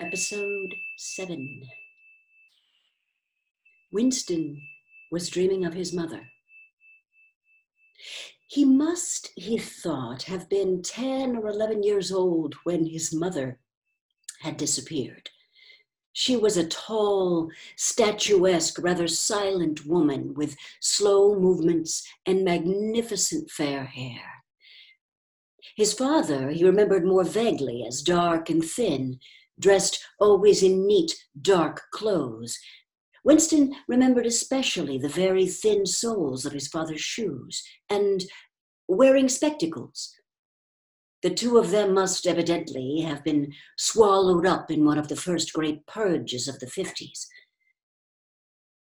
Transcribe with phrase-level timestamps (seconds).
[0.00, 1.60] Episode 7
[3.92, 4.62] Winston
[5.12, 6.22] was dreaming of his mother.
[8.48, 13.60] He must, he thought, have been 10 or 11 years old when his mother
[14.40, 15.28] had disappeared.
[16.14, 24.22] She was a tall, statuesque, rather silent woman with slow movements and magnificent fair hair.
[25.76, 29.20] His father he remembered more vaguely as dark and thin,
[29.60, 32.58] dressed always in neat, dark clothes.
[33.24, 38.24] Winston remembered especially the very thin soles of his father's shoes and
[38.88, 40.14] wearing spectacles.
[41.22, 45.52] The two of them must evidently have been swallowed up in one of the first
[45.52, 47.26] great purges of the 50s.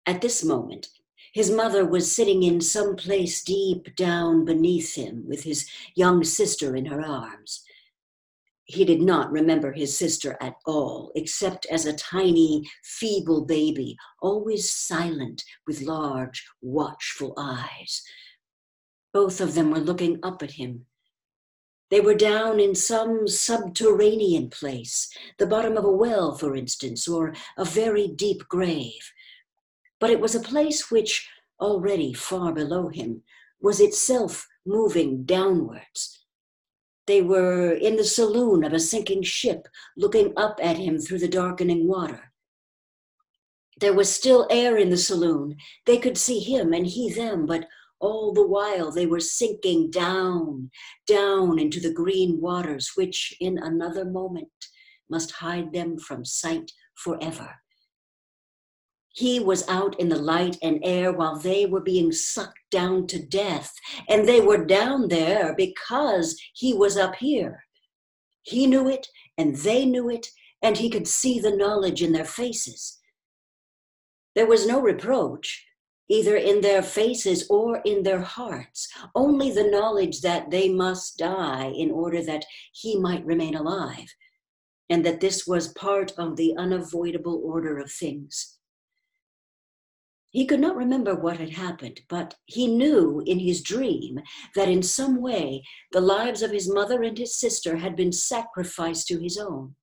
[0.06, 0.87] At this moment,
[1.34, 6.76] his mother was sitting in some place deep down beneath him with his young sister
[6.76, 7.65] in her arms
[8.69, 14.71] he did not remember his sister at all, except as a tiny, feeble baby, always
[14.71, 18.02] silent with large, watchful eyes.
[19.15, 20.85] Both of them were looking up at him.
[21.91, 27.32] They were down in some subterranean place, the bottom of a well, for instance, or
[27.57, 29.13] a very deep grave.
[29.99, 31.27] But it was a place which,
[31.59, 33.23] already far below him,
[33.63, 36.18] was itself moving downwards
[37.09, 41.26] they were in the saloon of a sinking ship, looking up at him through the
[41.26, 42.32] darkening water.
[43.80, 45.56] There was still air in the saloon.
[45.86, 47.66] They could see him and he them, but
[47.98, 50.70] all the while they were sinking down,
[51.06, 54.48] down into the green waters, which in another moment
[55.09, 57.56] must hide them from sight forever.
[59.19, 63.19] He was out in the light and air while they were being sucked down to
[63.21, 63.75] death.
[64.09, 67.65] And they were down there because he was up here.
[68.43, 70.28] He knew it, and they knew it,
[70.62, 73.00] and he could see the knowledge in their faces.
[74.37, 75.66] There was no reproach,
[76.09, 81.72] either in their faces or in their hearts, only the knowledge that they must die
[81.76, 84.15] in order that he might remain alive,
[84.88, 88.57] and that this was part of the unavoidable order of things.
[90.31, 94.21] He could not remember what had happened, but he knew in his dream
[94.55, 99.09] that in some way the lives of his mother and his sister had been sacrificed
[99.09, 99.75] to his own.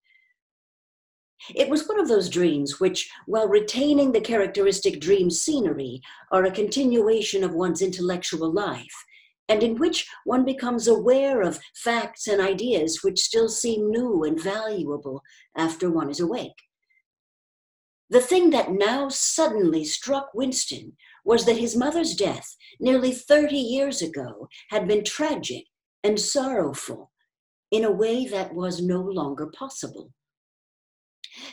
[1.54, 6.02] It was one of those dreams which, while retaining the characteristic dream scenery,
[6.32, 9.06] are a continuation of one's intellectual life,
[9.50, 14.42] and in which one becomes aware of facts and ideas which still seem new and
[14.42, 15.22] valuable
[15.56, 16.65] after one is awake.
[18.10, 24.02] The thing that now suddenly struck Winston was that his mother's death, nearly 30 years
[24.02, 25.66] ago, had been tragic
[26.04, 27.12] and sorrowful
[27.72, 30.12] in a way that was no longer possible.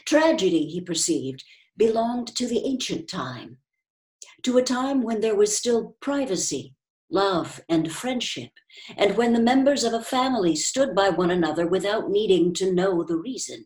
[0.04, 1.42] Tragedy, he perceived,
[1.76, 3.58] belonged to the ancient time,
[4.42, 6.74] to a time when there was still privacy,
[7.10, 8.50] love, and friendship,
[8.96, 13.02] and when the members of a family stood by one another without needing to know
[13.02, 13.64] the reason.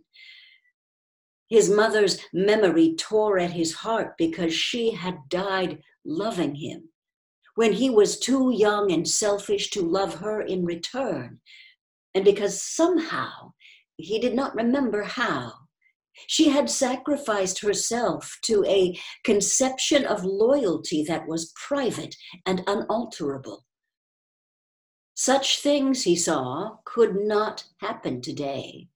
[1.48, 6.90] His mother's memory tore at his heart because she had died loving him
[7.56, 11.40] when he was too young and selfish to love her in return,
[12.14, 13.52] and because somehow
[13.96, 15.52] he did not remember how.
[16.26, 22.14] She had sacrificed herself to a conception of loyalty that was private
[22.46, 23.66] and unalterable.
[25.14, 28.88] Such things, he saw, could not happen today.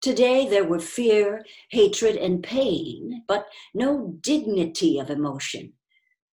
[0.00, 5.74] Today there were fear, hatred, and pain, but no dignity of emotion,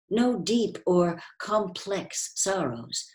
[0.09, 3.11] no deep or complex sorrows.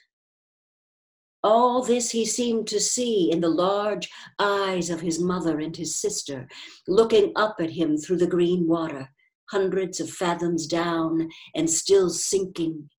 [1.41, 5.95] All this he seemed to see in the large eyes of his mother and his
[5.95, 6.47] sister,
[6.87, 9.09] looking up at him through the green water,
[9.49, 12.89] hundreds of fathoms down and still sinking.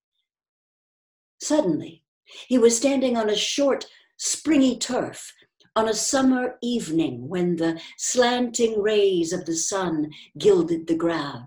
[1.41, 2.03] Suddenly,
[2.49, 3.87] he was standing on a short,
[4.17, 5.33] springy turf
[5.75, 11.47] on a summer evening when the slanting rays of the sun gilded the ground.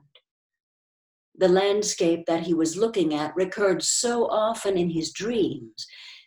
[1.37, 5.85] The landscape that he was looking at recurred so often in his dreams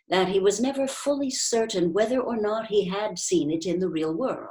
[0.08, 3.88] that he was never fully certain whether or not he had seen it in the
[3.88, 4.50] real world.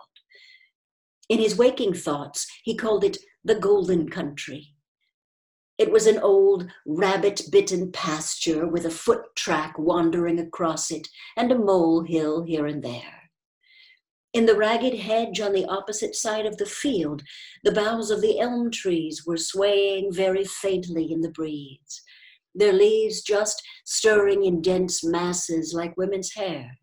[1.29, 4.73] In his waking thoughts, he called it the Golden Country.
[5.77, 11.07] It was an old rabbit bitten pasture with a foot track wandering across it
[11.37, 13.16] and a mole hill here and there.
[14.33, 17.23] In the ragged hedge on the opposite side of the field,
[17.63, 22.01] the boughs of the elm trees were swaying very faintly in the breeze,
[22.53, 26.77] their leaves just stirring in dense masses like women's hair.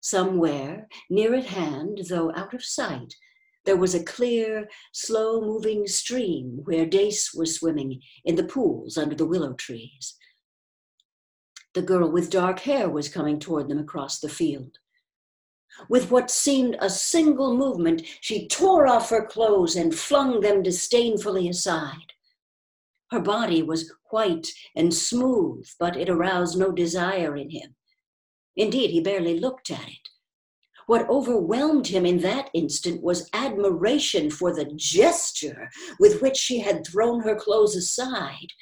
[0.00, 3.14] Somewhere, near at hand, though out of sight,
[3.64, 9.14] There was a clear, slow moving stream where dace were swimming in the pools under
[9.14, 10.16] the willow trees.
[11.72, 14.78] The girl with dark hair was coming toward them across the field.
[15.88, 21.48] With what seemed a single movement, she tore off her clothes and flung them disdainfully
[21.48, 22.12] aside.
[23.10, 27.74] Her body was white and smooth, but it aroused no desire in him.
[28.56, 30.08] Indeed, he barely looked at it.
[30.86, 36.86] What overwhelmed him in that instant was admiration for the gesture with which she had
[36.86, 38.52] thrown her clothes aside.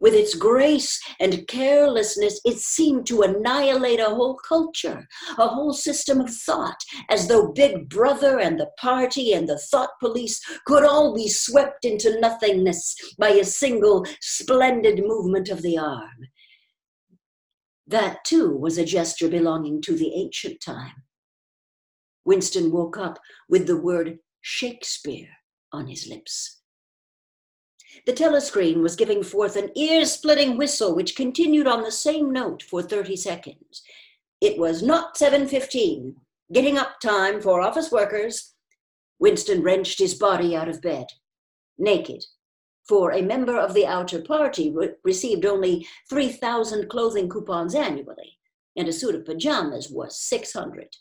[0.00, 5.06] With its grace and carelessness, it seemed to annihilate a whole culture,
[5.36, 6.80] a whole system of thought,
[7.10, 11.84] as though Big Brother and the party and the thought police could all be swept
[11.84, 16.28] into nothingness by a single splendid movement of the arm.
[17.86, 21.02] That, too, was a gesture belonging to the ancient time.
[22.24, 23.18] Winston woke up
[23.48, 25.28] with the word Shakespeare
[25.72, 26.59] on his lips.
[28.06, 32.62] The telescreen was giving forth an ear splitting whistle which continued on the same note
[32.62, 33.82] for 30 seconds.
[34.40, 36.16] It was not 7:15.
[36.52, 38.54] Getting up time for office workers.
[39.18, 41.06] Winston wrenched his body out of bed,
[41.78, 42.24] naked,
[42.88, 48.38] for a member of the outer party re- received only 3,000 clothing coupons annually,
[48.76, 50.96] and a suit of pajamas was 600.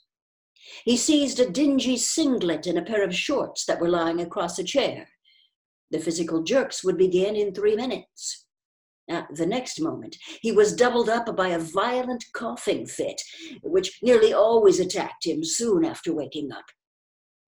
[0.84, 4.64] He seized a dingy singlet and a pair of shorts that were lying across a
[4.64, 5.08] chair.
[5.92, 8.46] The physical jerks would begin in three minutes.
[9.10, 13.20] At the next moment, he was doubled up by a violent coughing fit,
[13.64, 16.66] which nearly always attacked him soon after waking up.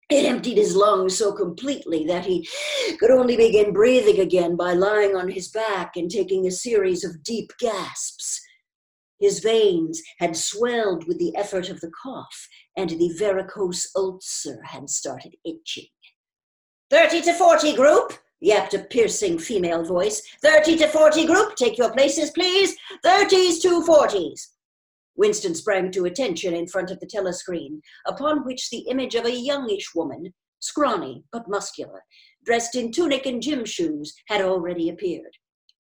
[0.09, 2.47] It emptied his lungs so completely that he
[2.99, 7.23] could only begin breathing again by lying on his back and taking a series of
[7.23, 8.41] deep gasps.
[9.19, 14.89] His veins had swelled with the effort of the cough, and the varicose ulcer had
[14.89, 15.87] started itching.
[16.89, 20.21] 30 to 40 group, yapped a piercing female voice.
[20.43, 22.75] 30 to 40 group, take your places, please.
[23.05, 24.47] 30s to 40s.
[25.15, 29.31] Winston sprang to attention in front of the telescreen, upon which the image of a
[29.31, 32.03] youngish woman, scrawny but muscular,
[32.43, 35.37] dressed in tunic and gym shoes, had already appeared.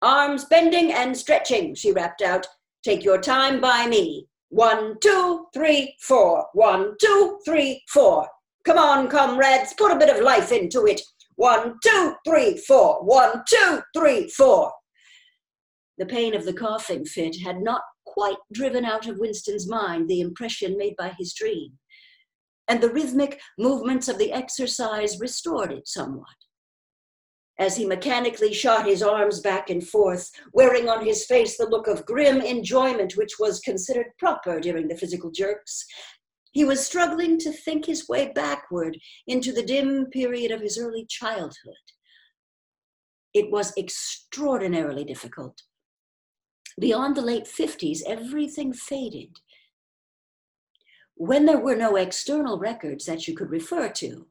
[0.01, 2.47] Arms bending and stretching, she rapped out.
[2.83, 4.27] Take your time by me.
[4.49, 6.47] One, two, three, four.
[6.53, 8.27] One, two, three, four.
[8.65, 11.01] Come on, comrades, put a bit of life into it.
[11.39, 13.01] One, two, three, four.
[13.01, 14.73] One, two, three, four.
[15.97, 20.19] The pain of the coughing fit had not quite driven out of Winston's mind the
[20.19, 21.79] impression made by his dream,
[22.67, 26.27] and the rhythmic movements of the exercise restored it somewhat.
[27.57, 31.87] As he mechanically shot his arms back and forth, wearing on his face the look
[31.87, 35.85] of grim enjoyment which was considered proper during the physical jerks,
[36.51, 38.97] he was struggling to think his way backward
[39.27, 41.75] into the dim period of his early childhood.
[43.33, 45.61] It was extraordinarily difficult.
[46.79, 49.37] Beyond the late 50s, everything faded.
[51.15, 54.27] When there were no external records that you could refer to,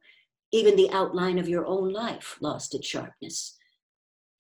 [0.51, 3.57] even the outline of your own life lost its sharpness.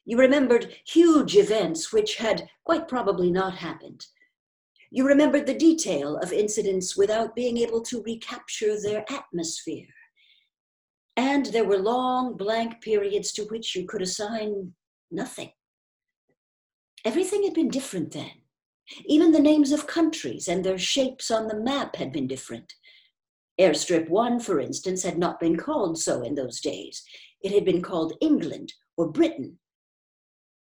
[0.07, 4.07] You remembered huge events which had quite probably not happened.
[4.91, 9.87] You remembered the detail of incidents without being able to recapture their atmosphere.
[11.17, 14.75] And there were long blank periods to which you could assign
[15.11, 15.51] nothing.
[17.05, 18.31] Everything had been different then.
[19.05, 22.73] Even the names of countries and their shapes on the map had been different.
[23.61, 27.03] Airstrip 1, for instance, had not been called so in those days.
[27.43, 29.59] It had been called England or Britain.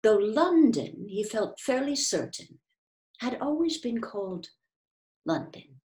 [0.02, 2.58] Though London, he felt fairly certain,
[3.18, 4.48] had always been called
[5.25, 5.77] London.